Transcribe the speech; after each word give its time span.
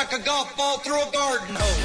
Suck 0.00 0.14
a 0.14 0.18
golf 0.24 0.56
ball 0.56 0.78
through 0.78 1.02
a 1.02 1.12
garden 1.12 1.54
hose. 1.54 1.79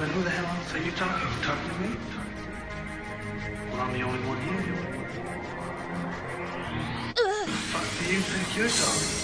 But 0.00 0.08
who 0.08 0.22
the 0.22 0.30
hell 0.30 0.56
else 0.56 0.74
are 0.74 0.78
you 0.78 0.92
talking 0.92 1.28
to? 1.28 1.42
Talking 1.44 1.68
to 1.68 1.76
me? 1.82 1.94
Well, 3.70 3.82
I'm 3.82 3.92
the 3.92 4.00
only 4.00 4.20
one 4.26 4.40
here. 4.40 4.64
The 7.14 7.52
fuck 7.68 7.84
do 7.98 8.04
you 8.10 8.20
think 8.20 8.56
you're 8.56 8.68
talking 8.68 9.19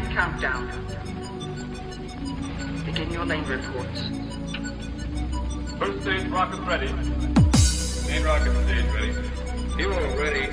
prepare 0.00 0.10
flight 0.10 0.40
countdown. 0.40 0.68
Begin 2.84 3.10
your 3.10 3.24
lane 3.24 3.44
reports. 3.44 4.00
First 5.78 6.02
stage 6.02 6.28
rocket 6.28 6.60
ready. 6.60 6.92
Main 8.08 8.24
rocket 8.24 8.52
stage 8.64 8.86
ready. 8.94 9.12
Hero 9.76 10.18
ready. 10.18 10.46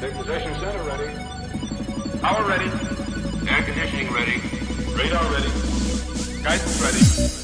Take 0.00 0.12
Stabilization 0.12 0.54
center 0.56 0.82
ready. 0.84 1.08
Power 2.20 2.48
ready. 2.48 2.70
Air 3.48 3.62
conditioning 3.62 4.12
ready. 4.12 4.40
Radar 4.96 5.32
ready. 5.32 5.50
Guidance 6.42 6.82
ready. 6.82 7.43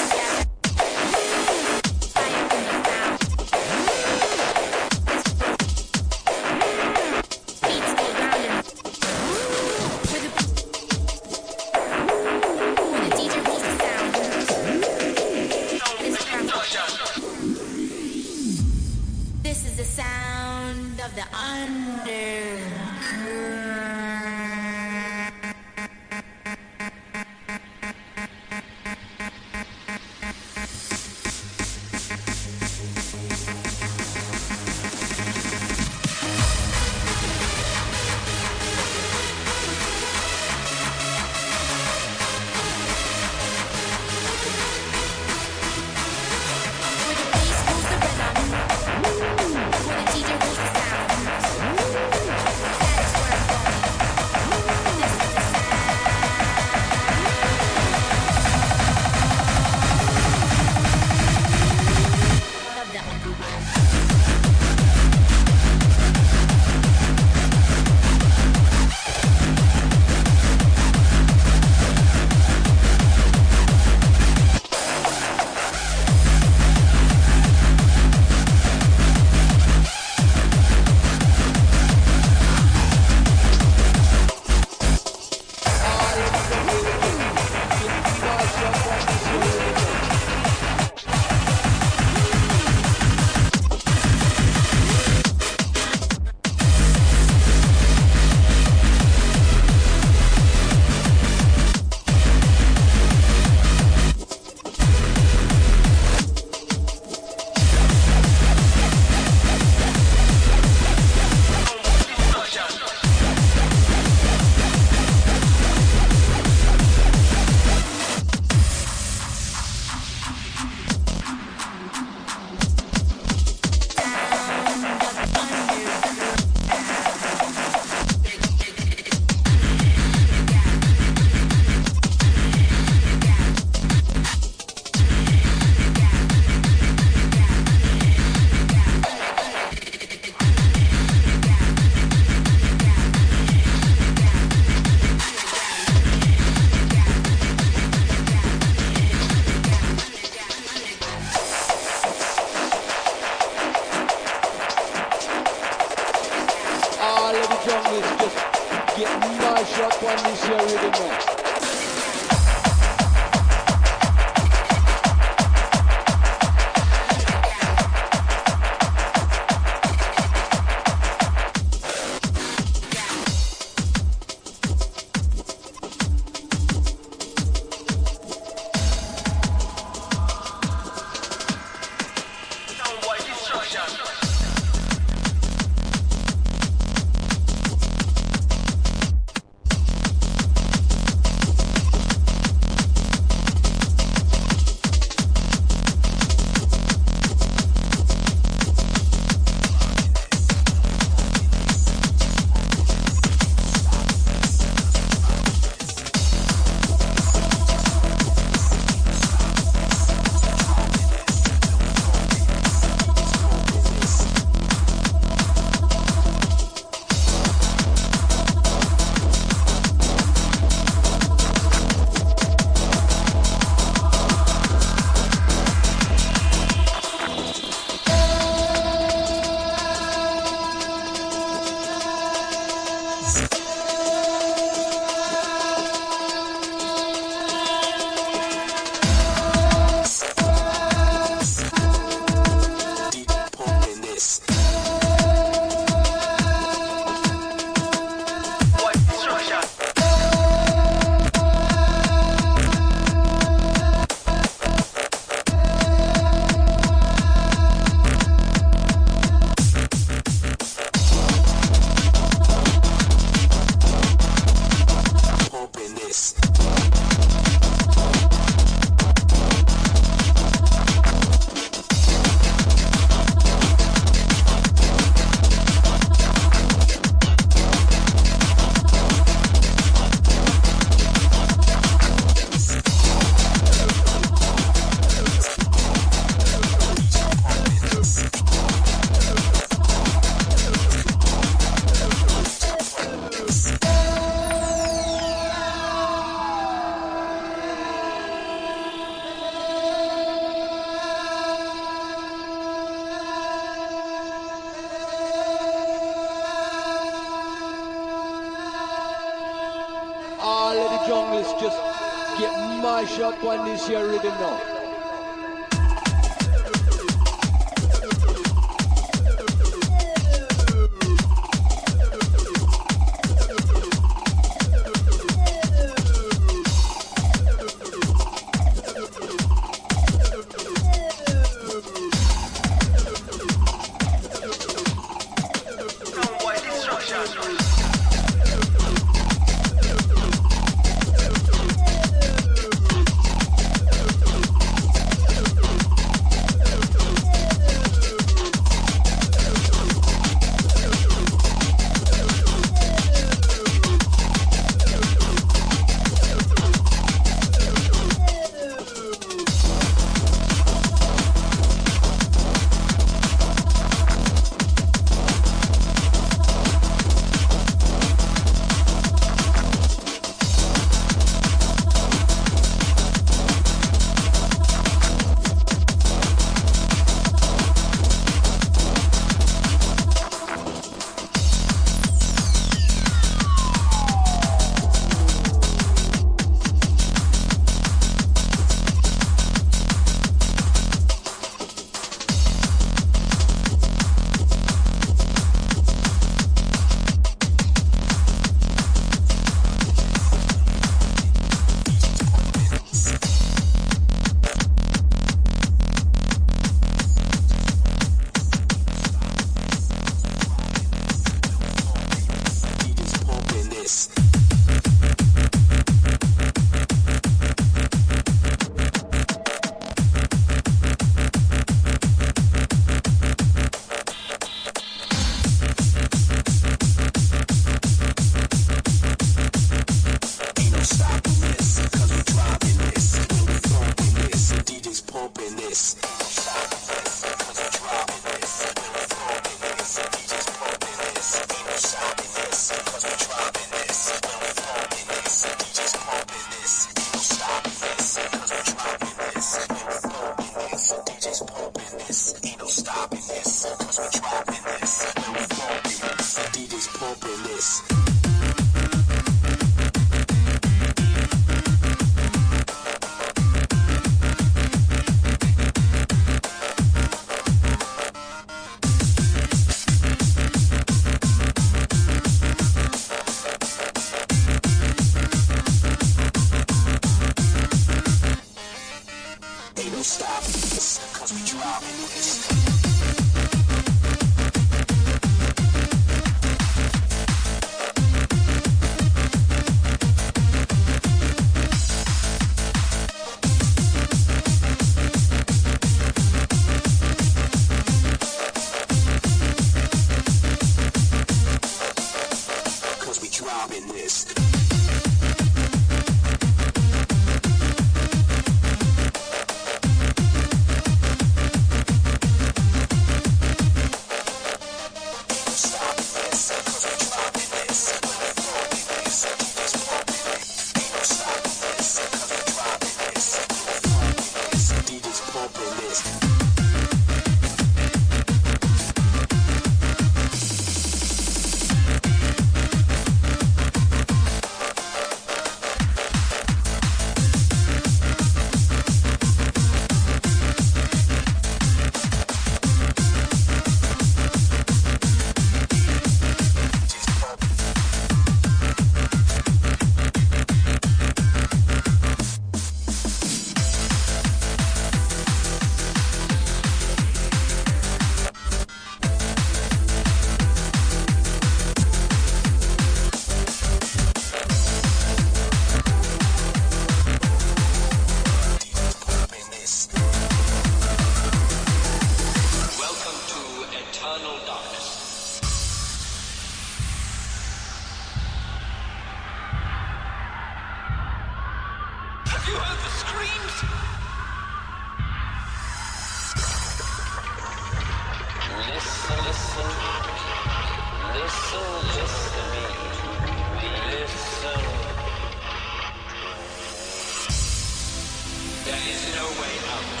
There 598.66 598.74
is 598.74 599.14
no 599.14 599.26
way 599.40 599.54
out. 599.74 600.00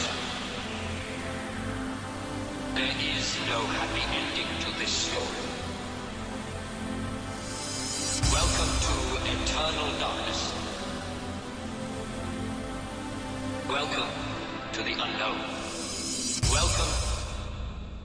There 2.74 2.94
is 3.14 3.26
no 3.46 3.60
happy 3.78 4.02
ending 4.10 4.50
to 4.64 4.78
this 4.80 4.90
story. 4.90 5.46
Welcome 8.32 8.72
to 8.86 8.94
Eternal 9.36 9.90
Darkness. 10.00 10.52
Welcome 13.68 14.12
to 14.72 14.82
the 14.82 14.94
unknown. 14.94 15.40
Welcome 16.50 16.94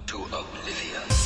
to 0.05 0.17
Oblivion. 0.25 1.20